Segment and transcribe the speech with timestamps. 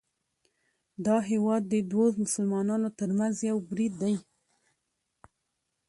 [1.05, 4.15] دا هیواد د دوو مسلمانانو ترمنځ یو برید دی